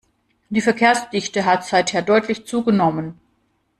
Die 0.49 0.61
Verkehrsdichte 0.61 1.45
hat 1.45 1.63
seither 1.63 2.01
deutlich 2.01 2.47
zugenommen. 2.47 3.19